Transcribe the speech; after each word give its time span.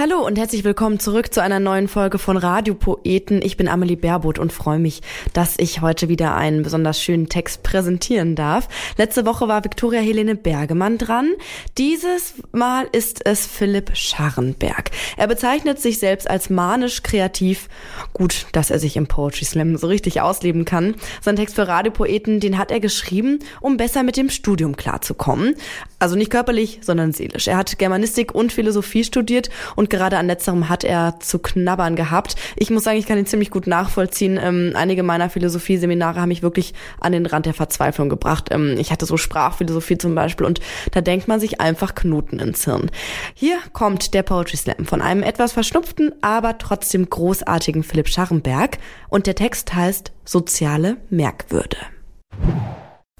Hallo 0.00 0.26
und 0.26 0.38
herzlich 0.38 0.64
willkommen 0.64 0.98
zurück 0.98 1.34
zu 1.34 1.42
einer 1.42 1.60
neuen 1.60 1.86
Folge 1.86 2.18
von 2.18 2.38
Radio 2.38 2.72
Poeten. 2.74 3.42
Ich 3.42 3.58
bin 3.58 3.68
Amelie 3.68 3.96
Baerboth 3.96 4.38
und 4.38 4.50
freue 4.50 4.78
mich, 4.78 5.02
dass 5.34 5.56
ich 5.58 5.82
heute 5.82 6.08
wieder 6.08 6.34
einen 6.34 6.62
besonders 6.62 7.02
schönen 7.02 7.28
Text 7.28 7.62
präsentieren 7.62 8.34
darf. 8.34 8.66
Letzte 8.96 9.26
Woche 9.26 9.46
war 9.46 9.62
Viktoria 9.62 10.00
Helene 10.00 10.36
Bergemann 10.36 10.96
dran. 10.96 11.32
Dieses 11.76 12.32
Mal 12.50 12.88
ist 12.92 13.26
es 13.26 13.46
Philipp 13.46 13.94
Scharrenberg. 13.94 14.90
Er 15.18 15.26
bezeichnet 15.26 15.78
sich 15.78 15.98
selbst 15.98 16.30
als 16.30 16.48
manisch 16.48 17.02
kreativ. 17.02 17.68
Gut, 18.14 18.46
dass 18.52 18.70
er 18.70 18.78
sich 18.78 18.96
im 18.96 19.06
Poetry 19.06 19.44
Slam 19.44 19.76
so 19.76 19.86
richtig 19.86 20.22
ausleben 20.22 20.64
kann. 20.64 20.94
Sein 21.20 21.36
Text 21.36 21.56
für 21.56 21.68
Radio 21.68 21.92
Poeten, 21.92 22.40
den 22.40 22.56
hat 22.56 22.70
er 22.70 22.80
geschrieben, 22.80 23.40
um 23.60 23.76
besser 23.76 24.02
mit 24.02 24.16
dem 24.16 24.30
Studium 24.30 24.76
klarzukommen. 24.76 25.56
Also 25.98 26.16
nicht 26.16 26.30
körperlich, 26.30 26.78
sondern 26.80 27.12
seelisch. 27.12 27.48
Er 27.48 27.58
hat 27.58 27.78
Germanistik 27.78 28.34
und 28.34 28.50
Philosophie 28.50 29.04
studiert 29.04 29.50
und 29.76 29.89
gerade 29.90 30.16
an 30.16 30.26
letzterem 30.26 30.68
hat 30.68 30.84
er 30.84 31.20
zu 31.20 31.38
knabbern 31.38 31.96
gehabt. 31.96 32.36
Ich 32.56 32.70
muss 32.70 32.84
sagen, 32.84 32.98
ich 32.98 33.06
kann 33.06 33.18
ihn 33.18 33.26
ziemlich 33.26 33.50
gut 33.50 33.66
nachvollziehen. 33.66 34.38
Ähm, 34.42 34.72
einige 34.74 35.02
meiner 35.02 35.28
Philosophieseminare 35.28 36.20
haben 36.20 36.28
mich 36.28 36.42
wirklich 36.42 36.72
an 37.00 37.12
den 37.12 37.26
Rand 37.26 37.46
der 37.46 37.54
Verzweiflung 37.54 38.08
gebracht. 38.08 38.48
Ähm, 38.50 38.76
ich 38.78 38.90
hatte 38.90 39.06
so 39.06 39.16
Sprachphilosophie 39.16 39.98
zum 39.98 40.14
Beispiel 40.14 40.46
und 40.46 40.60
da 40.92 41.00
denkt 41.00 41.28
man 41.28 41.40
sich 41.40 41.60
einfach 41.60 41.94
Knoten 41.94 42.38
ins 42.38 42.64
Hirn. 42.64 42.90
Hier 43.34 43.58
kommt 43.72 44.14
der 44.14 44.22
Poetry 44.22 44.56
Slam 44.56 44.86
von 44.86 45.02
einem 45.02 45.22
etwas 45.22 45.52
verschnupften, 45.52 46.12
aber 46.22 46.58
trotzdem 46.58 47.08
großartigen 47.10 47.82
Philipp 47.82 48.08
Scharrenberg 48.08 48.78
und 49.08 49.26
der 49.26 49.34
Text 49.34 49.74
heißt 49.74 50.12
Soziale 50.24 50.96
Merkwürde. 51.10 51.76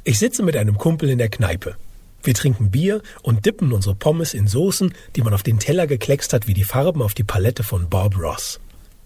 Ich 0.05 0.19
sitze 0.19 0.43
mit 0.43 0.57
einem 0.57 0.79
Kumpel 0.79 1.11
in 1.11 1.19
der 1.19 1.29
Kneipe. 1.29 1.77
Wir 2.23 2.35
trinken 2.35 2.71
Bier 2.71 3.01
und 3.23 3.47
dippen 3.47 3.73
unsere 3.73 3.95
Pommes 3.95 4.35
in 4.35 4.47
Soßen, 4.47 4.93
die 5.17 5.23
man 5.23 5.33
auf 5.33 5.43
den 5.43 5.59
Teller 5.59 5.87
gekleckst 5.87 6.33
hat 6.33 6.47
wie 6.47 6.55
die 6.55 6.65
Farben 6.65 7.01
auf 7.03 7.15
die 7.15 7.25
Palette 7.25 7.63
von 7.63 7.89
Bob 7.89 8.19
Ross. 8.19 8.61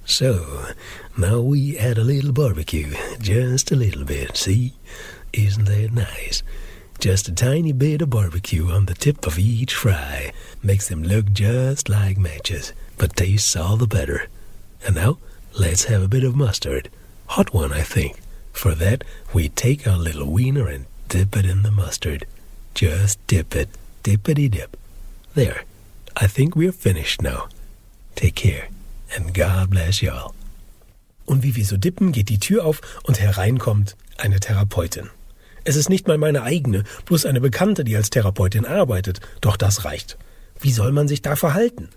So, 0.05 0.45
now 1.17 1.41
we 1.41 1.79
add 1.79 1.99
a 1.99 2.03
little 2.03 2.33
barbecue, 2.33 2.95
just 3.21 3.73
a 3.73 3.77
little 3.77 4.05
bit, 4.05 4.37
see? 4.37 4.75
Isn't 5.33 5.67
that 5.67 5.93
nice? 5.93 6.43
Just 7.01 7.29
a 7.29 7.33
tiny 7.33 7.73
bit 7.73 8.03
of 8.03 8.11
barbecue 8.11 8.71
on 8.71 8.87
the 8.87 8.95
tip 8.95 9.27
of 9.27 9.39
each 9.39 9.75
fry 9.75 10.33
makes 10.63 10.89
them 10.89 11.03
look 11.03 11.33
just 11.33 11.89
like 11.89 12.19
matches, 12.19 12.73
but 12.99 13.17
tastes 13.17 13.57
all 13.57 13.77
the 13.77 13.87
better. 13.87 14.29
And 14.87 14.97
now, 14.97 15.19
let's 15.59 15.85
have 15.85 16.03
a 16.03 16.09
bit 16.09 16.25
of 16.25 16.37
mustard. 16.37 16.91
Hot 17.29 17.55
one, 17.55 17.73
I 17.73 17.83
think. 17.83 18.21
For 18.53 18.75
that, 18.75 19.05
we 19.33 19.49
take 19.49 19.87
our 19.87 19.99
little 19.99 20.31
wiener 20.31 20.69
and 20.69 20.87
dip 21.09 21.37
it 21.37 21.47
in 21.47 21.63
the 21.63 21.71
mustard. 21.71 22.27
Just 22.77 23.21
dip 23.29 23.55
it, 23.55 23.69
dippity 24.03 24.49
dip. 24.49 24.77
There. 25.35 25.63
I 26.17 26.27
think 26.27 26.57
we're 26.57 26.73
finished 26.73 27.23
now. 27.23 27.49
Take 28.17 28.35
care 28.35 28.69
and 29.15 29.33
God 29.33 29.71
bless 29.71 30.03
y'all. 30.03 30.35
Und 31.25 31.45
wie 31.45 31.55
wir 31.55 31.65
so 31.65 31.77
dippen, 31.77 32.11
geht 32.11 32.29
die 32.29 32.41
Tür 32.41 32.65
auf 32.65 32.81
und 33.05 33.21
hereinkommt 33.21 33.97
eine 34.19 34.41
Therapeutin. 34.41 35.11
Es 35.63 35.77
ist 35.77 35.89
nicht 35.89 36.09
mal 36.09 36.19
meine 36.19 36.43
eigene, 36.43 36.83
bloß 37.07 37.27
eine 37.27 37.41
Bekannte, 37.41 37.85
die 37.85 37.97
als 37.97 38.11
Therapeutin 38.11 38.67
arbeitet, 38.67 39.21
doch 39.41 39.57
das 39.57 39.85
reicht. 39.85 40.19
Wie 40.61 40.73
soll 40.73 40.91
man 40.91 41.07
sich 41.07 41.23
da 41.23 41.37
verhalten? 41.37 41.89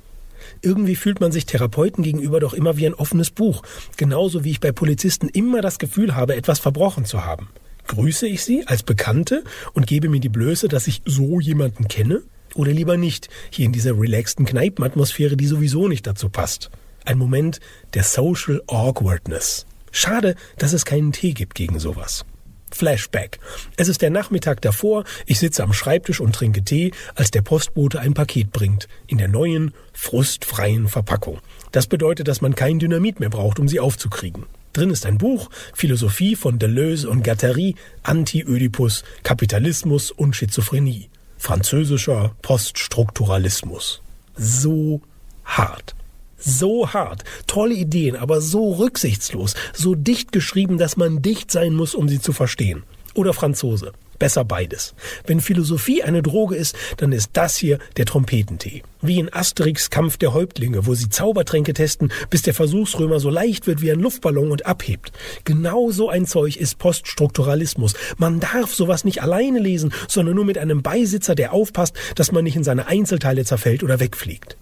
Irgendwie 0.62 0.96
fühlt 0.96 1.20
man 1.20 1.32
sich 1.32 1.48
Therapeuten 1.48 2.04
gegenüber 2.04 2.40
doch 2.40 2.54
immer 2.54 2.78
wie 2.78 2.86
ein 2.86 2.94
offenes 2.94 3.32
Buch, 3.32 3.64
genauso 3.98 4.44
wie 4.44 4.52
ich 4.52 4.60
bei 4.60 4.72
Polizisten 4.72 5.28
immer 5.28 5.62
das 5.62 5.80
Gefühl 5.80 6.16
habe, 6.16 6.36
etwas 6.36 6.60
verbrochen 6.60 7.06
zu 7.06 7.26
haben. 7.26 7.50
Grüße 7.88 8.28
ich 8.28 8.44
sie 8.44 8.68
als 8.68 8.84
Bekannte 8.84 9.44
und 9.74 9.88
gebe 9.88 10.10
mir 10.10 10.20
die 10.20 10.30
Blöße, 10.30 10.68
dass 10.68 10.88
ich 10.88 11.02
so 11.06 11.40
jemanden 11.40 11.88
kenne? 11.88 12.22
Oder 12.56 12.72
lieber 12.72 12.98
nicht, 12.98 13.30
hier 13.50 13.66
in 13.66 13.72
dieser 13.72 14.00
relaxten 14.00 14.46
Kneipenatmosphäre, 14.46 15.38
die 15.38 15.48
sowieso 15.48 15.88
nicht 15.88 16.08
dazu 16.08 16.30
passt. 16.30 16.70
Ein 17.06 17.18
Moment 17.18 17.60
der 17.94 18.04
Social 18.04 18.62
Awkwardness. 18.68 19.66
Schade, 19.92 20.36
dass 20.58 20.74
es 20.74 20.86
keinen 20.86 21.12
Tee 21.12 21.34
gibt 21.34 21.56
gegen 21.56 21.80
sowas. 21.80 22.26
Flashback. 22.72 23.40
Es 23.78 23.88
ist 23.88 24.02
der 24.02 24.10
Nachmittag 24.10 24.62
davor, 24.62 25.06
ich 25.26 25.40
sitze 25.40 25.64
am 25.64 25.74
Schreibtisch 25.74 26.20
und 26.20 26.36
trinke 26.36 26.64
Tee, 26.64 26.92
als 27.16 27.32
der 27.32 27.42
Postbote 27.42 28.00
ein 28.00 28.14
Paket 28.14 28.52
bringt, 28.52 28.88
in 29.08 29.18
der 29.18 29.30
neuen, 29.30 29.74
frustfreien 29.94 30.88
Verpackung. 30.88 31.40
Das 31.72 31.88
bedeutet, 31.88 32.28
dass 32.28 32.42
man 32.42 32.56
kein 32.56 32.80
Dynamit 32.80 33.20
mehr 33.20 33.30
braucht, 33.30 33.60
um 33.60 33.68
sie 33.68 33.80
aufzukriegen. 33.80 34.46
Drin 34.78 34.92
ist 34.92 35.08
ein 35.08 35.18
Buch, 35.18 35.50
Philosophie 35.74 36.36
von 36.36 36.60
Deleuze 36.60 37.10
und 37.10 37.24
Gattari, 37.24 37.74
Anti-Ödipus, 38.04 39.04
Kapitalismus 39.24 40.12
und 40.12 40.36
Schizophrenie. 40.36 41.10
Französischer 41.40 42.36
Poststrukturalismus. 42.44 44.04
So 44.36 45.02
hart. 45.46 45.96
So 46.38 46.94
hart. 46.94 47.24
Tolle 47.48 47.74
Ideen, 47.74 48.16
aber 48.16 48.40
so 48.40 48.74
rücksichtslos. 48.74 49.56
So 49.74 49.96
dicht 49.96 50.32
geschrieben, 50.32 50.78
dass 50.78 50.96
man 50.96 51.24
dicht 51.24 51.50
sein 51.50 51.74
muss, 51.74 51.96
um 51.96 52.08
sie 52.08 52.22
zu 52.22 52.32
verstehen. 52.32 52.84
Oder 53.16 53.34
Franzose. 53.34 53.94
Besser 54.20 54.44
beides. 54.44 54.96
Wenn 55.26 55.42
Philosophie 55.42 56.04
eine 56.04 56.22
Droge 56.22 56.56
ist, 56.56 56.76
dann 56.98 57.12
ist 57.12 57.32
das 57.34 57.56
hier 57.56 57.80
der 57.98 58.06
Trompetentee. 58.06 58.84
Wie 59.02 59.20
in 59.20 59.32
Asterix 59.32 59.90
Kampf 59.90 60.18
der 60.18 60.34
Häuptlinge, 60.34 60.86
wo 60.88 60.96
sie 60.96 61.10
Zaubertränke 61.10 61.74
testen, 61.74 62.12
bis 62.30 62.42
der 62.42 62.54
Versuchsrömer 62.54 63.20
so 63.20 63.30
leicht 63.30 63.68
wird 63.68 63.82
wie 63.82 63.92
ein 63.92 64.00
Luftballon 64.00 64.52
und 64.52 64.66
abhebt. 64.66 65.12
Genau 65.44 65.92
so 65.92 66.10
ein 66.10 66.26
Zeug 66.26 66.58
ist 66.58 66.80
Poststrukturalismus. 66.80 67.94
Man 68.18 68.40
darf 68.40 68.74
sowas 68.74 69.06
nicht 69.06 69.22
alleine 69.22 69.60
lesen, 69.60 69.94
sondern 70.08 70.36
nur 70.36 70.46
mit 70.46 70.58
einem 70.58 70.82
Beisitzer, 70.82 71.36
der 71.36 71.54
aufpasst, 71.54 71.96
dass 72.16 72.32
man 72.32 72.44
nicht 72.44 72.56
in 72.56 72.64
seine 72.64 72.88
Einzelteile 72.88 73.46
zerfällt 73.46 73.84
oder 73.84 74.00
wegfliegt. 74.00 74.58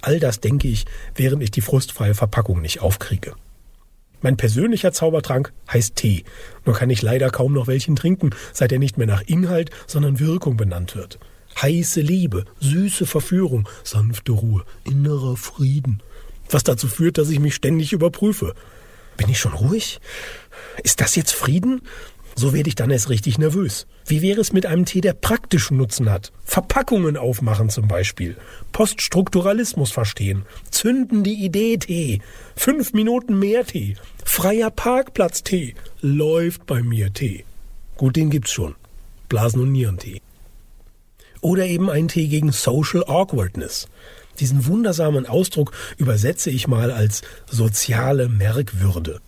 All 0.00 0.20
das 0.20 0.40
denke 0.40 0.68
ich, 0.68 0.84
während 1.14 1.42
ich 1.42 1.50
die 1.50 1.62
frustfreie 1.62 2.14
Verpackung 2.14 2.60
nicht 2.60 2.80
aufkriege. 2.80 3.34
Mein 4.24 4.38
persönlicher 4.38 4.90
Zaubertrank 4.90 5.52
heißt 5.70 5.96
Tee, 5.96 6.24
nur 6.64 6.74
kann 6.74 6.88
ich 6.88 7.02
leider 7.02 7.28
kaum 7.28 7.52
noch 7.52 7.66
welchen 7.66 7.94
trinken, 7.94 8.30
seit 8.54 8.72
er 8.72 8.78
nicht 8.78 8.96
mehr 8.96 9.06
nach 9.06 9.20
Inhalt, 9.20 9.70
sondern 9.86 10.18
Wirkung 10.18 10.56
benannt 10.56 10.96
wird. 10.96 11.18
Heiße 11.60 12.00
Liebe, 12.00 12.46
süße 12.58 13.04
Verführung, 13.04 13.68
sanfte 13.82 14.32
Ruhe, 14.32 14.64
innerer 14.84 15.36
Frieden. 15.36 16.02
Was 16.48 16.64
dazu 16.64 16.88
führt, 16.88 17.18
dass 17.18 17.28
ich 17.28 17.38
mich 17.38 17.54
ständig 17.54 17.92
überprüfe. 17.92 18.54
Bin 19.18 19.28
ich 19.28 19.38
schon 19.38 19.52
ruhig? 19.52 20.00
Ist 20.82 21.02
das 21.02 21.16
jetzt 21.16 21.34
Frieden? 21.34 21.82
So 22.36 22.52
werde 22.52 22.68
ich 22.68 22.74
dann 22.74 22.90
erst 22.90 23.10
richtig 23.10 23.38
nervös. 23.38 23.86
Wie 24.06 24.20
wäre 24.22 24.40
es 24.40 24.52
mit 24.52 24.66
einem 24.66 24.84
Tee, 24.84 25.00
der 25.00 25.12
praktischen 25.12 25.76
Nutzen 25.76 26.10
hat? 26.10 26.32
Verpackungen 26.44 27.16
aufmachen 27.16 27.70
zum 27.70 27.86
Beispiel. 27.88 28.36
Poststrukturalismus 28.72 29.92
verstehen. 29.92 30.44
Zündende 30.70 31.30
Idee 31.30 31.76
Tee. 31.76 32.20
Fünf 32.56 32.92
Minuten 32.92 33.38
mehr 33.38 33.64
Tee. 33.64 33.96
Freier 34.24 34.70
Parkplatz 34.70 35.42
Tee. 35.42 35.74
Läuft 36.00 36.66
bei 36.66 36.82
mir 36.82 37.12
Tee. 37.12 37.44
Gut, 37.96 38.16
den 38.16 38.30
gibt's 38.30 38.52
schon. 38.52 38.74
Blasen- 39.28 39.60
und 39.60 39.72
Nierentee. 39.72 40.20
Oder 41.40 41.66
eben 41.66 41.90
ein 41.90 42.08
Tee 42.08 42.28
gegen 42.28 42.52
Social 42.52 43.04
Awkwardness. 43.06 43.88
Diesen 44.40 44.66
wundersamen 44.66 45.26
Ausdruck 45.26 45.72
übersetze 45.96 46.50
ich 46.50 46.66
mal 46.66 46.90
als 46.90 47.22
soziale 47.48 48.28
Merkwürde. 48.28 49.20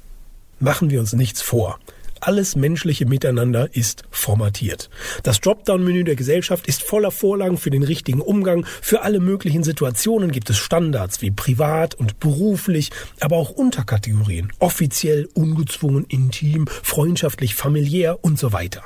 Machen 0.58 0.90
wir 0.90 1.00
uns 1.00 1.12
nichts 1.12 1.42
vor. 1.42 1.78
Alles 2.26 2.56
menschliche 2.56 3.06
Miteinander 3.06 3.68
ist 3.72 4.02
formatiert. 4.10 4.90
Das 5.22 5.40
Dropdown-Menü 5.40 6.02
der 6.02 6.16
Gesellschaft 6.16 6.66
ist 6.66 6.82
voller 6.82 7.12
Vorlagen 7.12 7.56
für 7.56 7.70
den 7.70 7.84
richtigen 7.84 8.20
Umgang. 8.20 8.66
Für 8.82 9.02
alle 9.02 9.20
möglichen 9.20 9.62
Situationen 9.62 10.32
gibt 10.32 10.50
es 10.50 10.56
Standards 10.56 11.22
wie 11.22 11.30
privat 11.30 11.94
und 11.94 12.18
beruflich, 12.18 12.90
aber 13.20 13.36
auch 13.36 13.50
Unterkategorien. 13.50 14.52
Offiziell, 14.58 15.28
ungezwungen, 15.34 16.04
intim, 16.08 16.66
freundschaftlich, 16.66 17.54
familiär 17.54 18.24
und 18.24 18.40
so 18.40 18.52
weiter. 18.52 18.82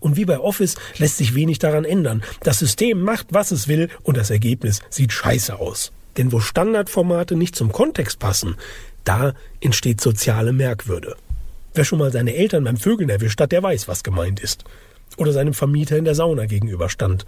Und 0.00 0.16
wie 0.16 0.24
bei 0.24 0.40
Office 0.40 0.74
lässt 0.98 1.18
sich 1.18 1.36
wenig 1.36 1.60
daran 1.60 1.84
ändern. 1.84 2.24
Das 2.40 2.58
System 2.58 3.00
macht, 3.00 3.28
was 3.30 3.52
es 3.52 3.68
will 3.68 3.90
und 4.02 4.16
das 4.16 4.30
Ergebnis 4.30 4.80
sieht 4.90 5.12
scheiße 5.12 5.56
aus. 5.56 5.92
Denn 6.16 6.32
wo 6.32 6.40
Standardformate 6.40 7.36
nicht 7.36 7.54
zum 7.54 7.70
Kontext 7.70 8.18
passen, 8.18 8.56
da 9.04 9.34
entsteht 9.60 10.00
soziale 10.00 10.52
Merkwürde. 10.52 11.14
Wer 11.74 11.84
schon 11.84 11.98
mal 11.98 12.12
seine 12.12 12.34
Eltern 12.34 12.64
beim 12.64 12.76
Vögeln 12.76 13.08
erwischt 13.08 13.40
hat, 13.40 13.52
der 13.52 13.62
weiß, 13.62 13.88
was 13.88 14.02
gemeint 14.02 14.40
ist. 14.40 14.64
Oder 15.16 15.32
seinem 15.32 15.54
Vermieter 15.54 15.96
in 15.96 16.04
der 16.04 16.14
Sauna 16.14 16.46
gegenüberstand. 16.46 17.26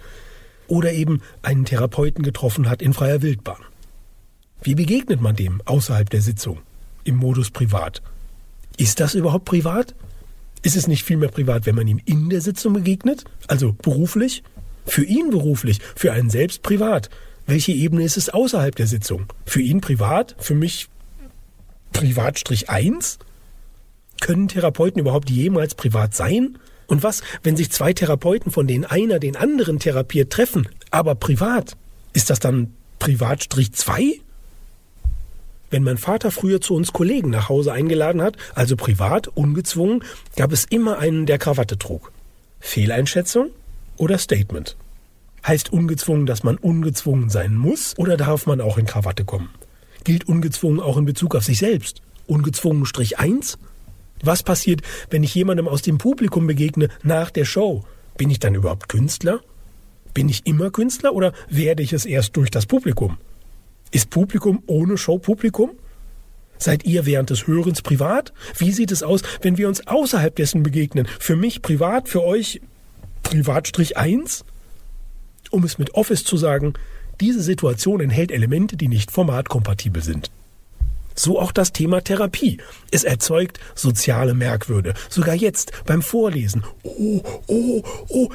Oder 0.67 0.93
eben 0.93 1.21
einen 1.41 1.65
Therapeuten 1.65 2.23
getroffen 2.23 2.69
hat 2.69 2.81
in 2.81 2.93
freier 2.93 3.21
Wildbahn. 3.21 3.63
Wie 4.61 4.75
begegnet 4.75 5.21
man 5.21 5.35
dem 5.35 5.61
außerhalb 5.65 6.09
der 6.09 6.21
Sitzung? 6.21 6.59
Im 7.03 7.17
Modus 7.17 7.51
privat. 7.51 8.01
Ist 8.77 8.99
das 8.99 9.13
überhaupt 9.13 9.45
privat? 9.45 9.93
Ist 10.63 10.75
es 10.75 10.87
nicht 10.87 11.03
vielmehr 11.03 11.29
privat, 11.29 11.65
wenn 11.65 11.75
man 11.75 11.87
ihm 11.87 12.01
in 12.05 12.29
der 12.29 12.41
Sitzung 12.41 12.73
begegnet? 12.73 13.23
Also 13.47 13.73
beruflich? 13.73 14.43
Für 14.87 15.03
ihn 15.03 15.29
beruflich, 15.29 15.79
für 15.95 16.11
einen 16.11 16.29
selbst 16.29 16.63
privat. 16.63 17.09
Welche 17.47 17.71
Ebene 17.71 18.03
ist 18.03 18.17
es 18.17 18.29
außerhalb 18.29 18.75
der 18.75 18.87
Sitzung? 18.87 19.27
Für 19.45 19.61
ihn 19.61 19.81
privat? 19.81 20.35
Für 20.39 20.55
mich 20.55 20.87
Privatstrich 21.93 22.69
1? 22.69 23.19
Können 24.21 24.47
Therapeuten 24.47 24.99
überhaupt 24.99 25.29
jemals 25.29 25.75
privat 25.75 26.15
sein? 26.15 26.57
Und 26.87 27.03
was, 27.03 27.21
wenn 27.43 27.57
sich 27.57 27.71
zwei 27.71 27.93
Therapeuten, 27.93 28.51
von 28.51 28.67
denen 28.67 28.85
einer 28.85 29.19
den 29.19 29.35
anderen 29.35 29.79
therapiert, 29.79 30.31
treffen, 30.31 30.67
aber 30.91 31.15
privat? 31.15 31.75
Ist 32.13 32.29
das 32.29 32.39
dann 32.39 32.73
Privatstrich 32.99 33.73
2? 33.73 34.19
Wenn 35.69 35.83
mein 35.83 35.97
Vater 35.97 36.31
früher 36.31 36.61
zu 36.61 36.75
uns 36.75 36.93
Kollegen 36.93 37.29
nach 37.29 37.49
Hause 37.49 37.73
eingeladen 37.73 38.21
hat, 38.21 38.37
also 38.53 38.75
privat, 38.75 39.27
ungezwungen, 39.27 40.03
gab 40.35 40.51
es 40.51 40.65
immer 40.65 40.99
einen, 40.99 41.25
der 41.25 41.37
Krawatte 41.37 41.77
trug. 41.77 42.11
Fehleinschätzung 42.59 43.49
oder 43.97 44.17
Statement? 44.17 44.77
Heißt 45.45 45.73
ungezwungen, 45.73 46.25
dass 46.25 46.43
man 46.43 46.57
ungezwungen 46.57 47.29
sein 47.29 47.55
muss 47.55 47.93
oder 47.97 48.17
darf 48.17 48.45
man 48.45 48.61
auch 48.61 48.77
in 48.77 48.85
Krawatte 48.85 49.25
kommen? 49.25 49.49
Gilt 50.03 50.27
ungezwungen 50.27 50.79
auch 50.79 50.97
in 50.97 51.05
Bezug 51.05 51.35
auf 51.35 51.43
sich 51.43 51.59
selbst? 51.59 52.01
Ungezwungen 52.27 52.85
Strich 52.85 53.19
1? 53.19 53.57
Was 54.21 54.43
passiert, 54.43 54.81
wenn 55.09 55.23
ich 55.23 55.35
jemandem 55.35 55.67
aus 55.67 55.81
dem 55.81 55.97
Publikum 55.97 56.47
begegne 56.47 56.89
nach 57.03 57.29
der 57.31 57.45
Show? 57.45 57.83
Bin 58.17 58.29
ich 58.29 58.39
dann 58.39 58.55
überhaupt 58.55 58.89
Künstler? 58.89 59.41
Bin 60.13 60.29
ich 60.29 60.45
immer 60.45 60.71
Künstler 60.71 61.13
oder 61.13 61.33
werde 61.49 61.83
ich 61.83 61.93
es 61.93 62.05
erst 62.05 62.37
durch 62.37 62.49
das 62.49 62.65
Publikum? 62.65 63.17
Ist 63.91 64.09
Publikum 64.09 64.63
ohne 64.67 64.97
Show 64.97 65.17
Publikum? 65.17 65.71
Seid 66.57 66.85
ihr 66.85 67.05
während 67.05 67.29
des 67.29 67.47
Hörens 67.47 67.81
privat? 67.81 68.33
Wie 68.57 68.71
sieht 68.71 68.91
es 68.91 69.03
aus, 69.03 69.21
wenn 69.41 69.57
wir 69.57 69.67
uns 69.67 69.85
außerhalb 69.87 70.35
dessen 70.35 70.63
begegnen? 70.63 71.07
Für 71.19 71.35
mich 71.35 71.61
privat, 71.61 72.07
für 72.07 72.23
euch 72.23 72.61
Privatstrich 73.23 73.97
1? 73.97 74.45
Um 75.51 75.63
es 75.63 75.77
mit 75.77 75.93
Office 75.95 76.23
zu 76.23 76.37
sagen, 76.37 76.73
diese 77.19 77.41
Situation 77.41 77.99
enthält 77.99 78.31
Elemente, 78.31 78.77
die 78.77 78.87
nicht 78.87 79.11
formatkompatibel 79.11 80.01
sind. 80.01 80.31
So 81.15 81.39
auch 81.39 81.51
das 81.51 81.71
Thema 81.71 82.01
Therapie. 82.01 82.57
Es 82.91 83.03
erzeugt 83.03 83.59
soziale 83.73 84.33
Merkwürde. 84.33 84.93
Sogar 85.09 85.33
jetzt 85.33 85.71
beim 85.85 86.01
Vorlesen. 86.01 86.63
Oh, 86.83 87.21
oh, 87.47 87.83
oh, 88.09 88.29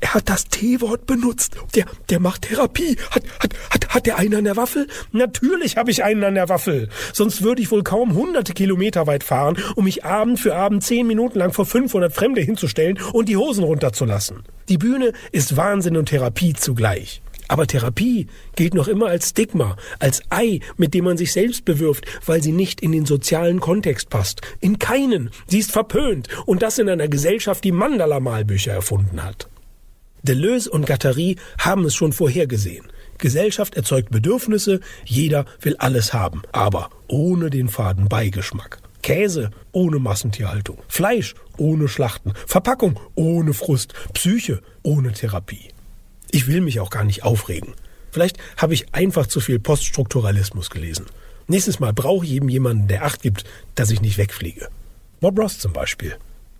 er 0.00 0.14
hat 0.14 0.28
das 0.28 0.46
T-Wort 0.46 1.06
benutzt. 1.06 1.56
Der, 1.74 1.84
der 2.08 2.20
macht 2.20 2.42
Therapie. 2.42 2.96
Hat, 3.10 3.22
hat, 3.38 3.54
hat, 3.70 3.88
hat 3.94 4.06
der 4.06 4.16
einen 4.16 4.34
an 4.34 4.44
der 4.44 4.56
Waffel? 4.56 4.86
Natürlich 5.12 5.76
habe 5.76 5.90
ich 5.90 6.02
einen 6.02 6.24
an 6.24 6.34
der 6.34 6.48
Waffel. 6.48 6.88
Sonst 7.12 7.42
würde 7.42 7.62
ich 7.62 7.70
wohl 7.70 7.82
kaum 7.82 8.14
hunderte 8.14 8.54
Kilometer 8.54 9.06
weit 9.06 9.24
fahren, 9.24 9.58
um 9.76 9.84
mich 9.84 10.04
Abend 10.04 10.40
für 10.40 10.54
Abend 10.56 10.82
zehn 10.82 11.06
Minuten 11.06 11.38
lang 11.38 11.52
vor 11.52 11.66
500 11.66 12.12
Fremde 12.12 12.40
hinzustellen 12.40 12.98
und 13.12 13.28
die 13.28 13.36
Hosen 13.36 13.64
runterzulassen. 13.64 14.42
Die 14.68 14.78
Bühne 14.78 15.12
ist 15.32 15.56
Wahnsinn 15.56 15.96
und 15.96 16.06
Therapie 16.06 16.54
zugleich. 16.54 17.20
Aber 17.52 17.66
Therapie 17.66 18.28
gilt 18.56 18.72
noch 18.72 18.88
immer 18.88 19.08
als 19.08 19.28
Stigma, 19.28 19.76
als 19.98 20.22
Ei, 20.30 20.60
mit 20.78 20.94
dem 20.94 21.04
man 21.04 21.18
sich 21.18 21.32
selbst 21.32 21.66
bewirft, 21.66 22.06
weil 22.24 22.42
sie 22.42 22.50
nicht 22.50 22.80
in 22.80 22.92
den 22.92 23.04
sozialen 23.04 23.60
Kontext 23.60 24.08
passt. 24.08 24.40
In 24.60 24.78
keinen. 24.78 25.28
Sie 25.48 25.58
ist 25.58 25.70
verpönt. 25.70 26.28
Und 26.46 26.62
das 26.62 26.78
in 26.78 26.88
einer 26.88 27.08
Gesellschaft, 27.08 27.62
die 27.62 27.70
Mandala-Malbücher 27.72 28.72
erfunden 28.72 29.22
hat. 29.22 29.50
Deleuze 30.22 30.70
und 30.70 30.86
Guattari 30.86 31.36
haben 31.58 31.84
es 31.84 31.94
schon 31.94 32.14
vorhergesehen. 32.14 32.86
Gesellschaft 33.18 33.74
erzeugt 33.74 34.10
Bedürfnisse, 34.10 34.80
jeder 35.04 35.44
will 35.60 35.76
alles 35.76 36.14
haben, 36.14 36.40
aber 36.52 36.88
ohne 37.06 37.50
den 37.50 37.68
faden 37.68 38.08
Beigeschmack. 38.08 38.78
Käse 39.02 39.50
ohne 39.72 39.98
Massentierhaltung, 39.98 40.78
Fleisch 40.88 41.34
ohne 41.58 41.88
Schlachten, 41.88 42.32
Verpackung 42.46 42.98
ohne 43.14 43.52
Frust, 43.52 43.92
Psyche 44.14 44.62
ohne 44.82 45.12
Therapie. 45.12 45.68
Ich 46.34 46.46
will 46.46 46.62
mich 46.62 46.80
auch 46.80 46.90
gar 46.90 47.04
nicht 47.04 47.24
aufregen. 47.24 47.74
Vielleicht 48.10 48.38
habe 48.56 48.74
ich 48.74 48.94
einfach 48.94 49.26
zu 49.26 49.38
viel 49.38 49.58
Poststrukturalismus 49.58 50.70
gelesen. 50.70 51.06
Nächstes 51.46 51.78
Mal 51.78 51.92
brauche 51.92 52.24
ich 52.24 52.32
eben 52.32 52.48
jemanden, 52.48 52.88
der 52.88 53.04
Acht 53.04 53.20
gibt, 53.20 53.44
dass 53.74 53.90
ich 53.90 54.00
nicht 54.00 54.16
wegfliege. 54.16 54.68
Bob 55.20 55.38
Ross 55.38 55.58
zum 55.58 55.74
Beispiel. 55.74 56.16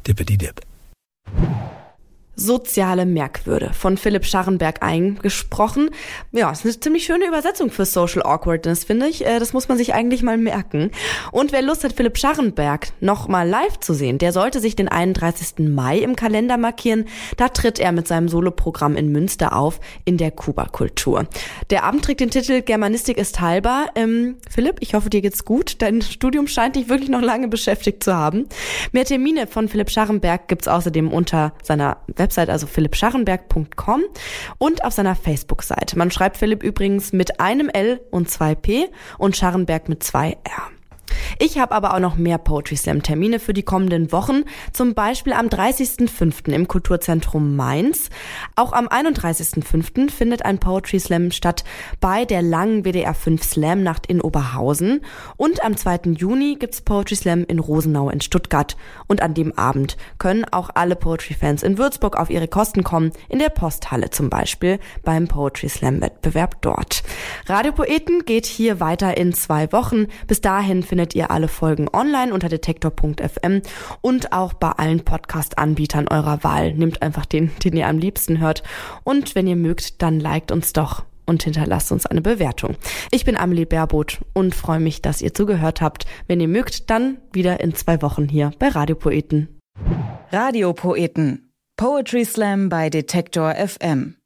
Dippity 0.07 0.37
Dip. 0.37 0.61
Soziale 2.35 3.05
Merkwürde 3.05 3.73
von 3.75 3.99
Philipp 3.99 4.25
Scharrenberg 4.25 4.83
eingesprochen. 4.83 5.91
Ja, 6.33 6.51
ist 6.51 6.65
eine 6.65 6.81
ziemlich 6.81 7.05
schöne 7.05 7.27
Übersetzung 7.27 7.71
für 7.71 7.85
Social 7.85 8.23
Awkwardness, 8.23 8.85
finde 8.85 9.07
ich. 9.07 9.27
Äh, 9.27 9.39
das 9.39 9.53
muss 9.53 9.69
man 9.69 9.77
sich 9.77 9.93
eigentlich 9.93 10.23
mal 10.23 10.39
merken. 10.39 10.91
Und 11.31 11.53
wer 11.53 11.61
Lust 11.61 11.85
hat, 11.85 11.93
Philipp 11.93 12.17
Scharrenberg 12.17 12.89
noch 13.01 13.29
mal 13.29 13.47
live 13.47 13.79
zu 13.81 13.93
sehen, 13.93 14.17
der 14.17 14.33
sollte 14.33 14.61
sich 14.61 14.77
den 14.77 14.89
31. 14.89 15.69
Mai 15.69 15.99
im 15.99 16.17
Kalender 16.17 16.57
markieren. 16.57 17.05
Da 17.37 17.49
tritt 17.49 17.79
er 17.79 17.93
mit 17.93 18.09
seinem 18.09 18.29
Soloprogramm 18.29 18.97
in 18.97 19.13
Münster 19.13 19.55
auf 19.55 19.79
in 20.07 20.17
der 20.17 20.31
Kuba-Kultur. 20.31 21.27
Der 21.69 21.85
Abend 21.85 22.05
trägt 22.05 22.21
den 22.21 22.31
Titel 22.31 22.63
Germanistik 22.63 23.19
ist 23.19 23.43
heilbar. 23.43 23.91
Ähm, 23.95 24.37
Philipp, 24.49 24.77
ich 24.81 24.95
hoffe, 24.95 25.11
dir 25.11 25.21
geht's 25.21 25.45
gut. 25.45 25.83
Dein 25.83 26.01
Studium 26.01 26.47
scheint 26.47 26.77
dich 26.77 26.89
wirklich 26.89 27.11
noch 27.11 27.21
lange 27.21 27.49
beschäftigt 27.49 28.03
zu 28.03 28.15
haben. 28.15 28.47
Mehr 28.93 29.05
Termine 29.05 29.47
von 29.47 29.69
Philipp 29.69 29.91
Scharrenberg 29.91 30.49
gibt's 30.49 30.67
außerdem 30.67 31.13
unter 31.13 31.53
seiner 31.63 31.99
Website, 32.23 32.49
also 32.49 32.67
philippscharrenberg.com 32.67 34.03
und 34.59 34.85
auf 34.85 34.95
seiner 34.95 35.17
Facebook-Seite. 35.17 35.99
Man 35.99 36.11
schreibt 36.11 36.37
Philipp 36.37 36.63
übrigens 36.63 37.13
mit 37.13 37.41
einem 37.41 37.69
L 37.69 38.01
und 38.11 38.31
zwei 38.31 38.55
P 38.55 38.89
und 39.19 39.37
Scharrenberg 39.37 39.89
mit 39.89 40.03
zwei 40.03 40.39
R. 40.45 40.71
Ich 41.39 41.59
habe 41.59 41.75
aber 41.75 41.95
auch 41.95 41.99
noch 41.99 42.17
mehr 42.17 42.39
Poetry 42.39 42.77
Slam 42.77 43.03
Termine 43.03 43.39
für 43.39 43.53
die 43.53 43.63
kommenden 43.63 44.13
Wochen, 44.13 44.45
zum 44.73 44.95
Beispiel 44.95 45.33
am 45.33 45.47
30.05. 45.47 46.53
im 46.53 46.69
Kulturzentrum 46.69 47.57
Mainz. 47.57 48.11
Auch 48.57 48.73
am 48.73 48.89
31.05. 48.89 50.11
findet 50.11 50.45
ein 50.45 50.59
Poetry 50.59 51.01
Slam 51.01 51.31
statt 51.31 51.65
bei 52.01 52.25
der 52.25 52.43
langen 52.43 52.85
WDR 52.85 53.15
5 53.15 53.43
Slam 53.43 53.83
Nacht 53.83 54.07
in 54.07 54.21
Oberhausen 54.21 55.01
und 55.37 55.65
am 55.65 55.77
2. 55.77 56.13
Juni 56.17 56.57
gibt's 56.59 56.81
Poetry 56.83 57.17
Slam 57.17 57.45
in 57.45 57.59
Rosenau 57.59 58.11
in 58.11 58.21
Stuttgart 58.21 58.77
und 59.07 59.23
an 59.23 59.35
dem 59.35 59.57
Abend 59.59 59.97
können 60.19 60.45
auch 60.51 60.71
alle 60.75 60.97
Poetry 60.97 61.35
Fans 61.35 61.63
in 61.63 61.79
Würzburg 61.79 62.17
auf 62.17 62.31
ihre 62.31 62.49
Kosten 62.49 62.85
kommen, 62.85 63.13
in 63.29 63.39
der 63.39 63.49
Posthalle 63.49 64.11
zum 64.11 64.31
Beispiel 64.31 64.79
beim 65.03 65.29
Poetry 65.29 65.69
Slam 65.69 66.01
Wettbewerb 66.01 66.63
dort. 66.63 67.03
Radio 67.47 67.73
Poeten 67.73 68.25
geht 68.25 68.47
hier 68.47 68.79
weiter 68.79 69.17
in 69.17 69.33
zwei 69.33 69.73
Wochen. 69.73 70.07
Bis 70.27 70.41
dahin 70.41 70.83
findet 70.83 71.02
findet 71.03 71.17
ihr 71.17 71.33
alle 71.33 71.49
Folgen 71.49 71.89
online 71.93 72.33
unter 72.33 72.49
detektor.fm 72.49 73.63
und 74.03 74.33
auch 74.33 74.53
bei 74.53 74.71
allen 74.71 75.05
Podcast-Anbietern 75.05 76.07
eurer 76.07 76.45
Wahl. 76.45 76.75
Nehmt 76.75 77.03
einfach 77.03 77.27
den, 77.27 77.51
den 77.65 77.77
ihr 77.77 77.89
am 77.89 77.99
liebsten 77.99 78.39
hört. 78.39 78.63
Und 79.03 79.35
wenn 79.35 79.49
ihr 79.49 79.57
mögt, 79.57 80.01
dann 80.01 80.21
liked 80.21 80.53
uns 80.53 80.73
doch 80.73 81.05
und 81.27 81.43
hinterlasst 81.43 81.91
uns 81.91 82.07
eine 82.07 82.23
Bewertung. 82.23 82.77
Ich 83.11 83.25
bin 83.25 83.37
Amelie 83.37 83.67
Baerboth 83.67 84.21
und 84.33 84.55
freue 84.55 84.79
mich, 84.79 85.03
dass 85.03 85.23
ihr 85.23 85.35
zugehört 85.35 85.81
habt. 85.81 86.07
Wenn 86.29 86.39
ihr 86.39 86.47
mögt, 86.47 86.89
dann 86.89 87.19
wieder 87.33 87.59
in 87.59 87.75
zwei 87.75 88.01
Wochen 88.01 88.29
hier 88.29 88.53
bei 88.61 88.69
Radiopoeten. 88.69 89.49
Radiopoeten. 90.31 91.51
Poetry 91.77 92.25
Slam 92.25 92.69
bei 92.69 92.91
Detektor 92.91 93.53
FM. 93.57 94.22